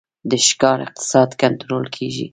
[0.29, 2.25] د ښکار اقتصاد کنټرول کیږي